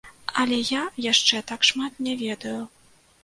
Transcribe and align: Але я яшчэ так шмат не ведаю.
Але 0.43 0.55
я 0.69 0.81
яшчэ 1.05 1.41
так 1.53 1.67
шмат 1.71 2.01
не 2.09 2.17
ведаю. 2.25 2.57